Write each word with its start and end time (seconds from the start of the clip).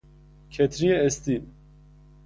کتری 0.49 0.93
استیل 1.05 1.45